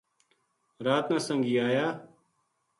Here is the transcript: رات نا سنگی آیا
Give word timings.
رات 0.85 1.05
نا 1.11 1.17
سنگی 1.27 1.55
آیا 1.67 1.87